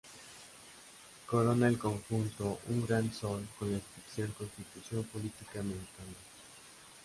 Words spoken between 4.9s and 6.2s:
Política Mexicana.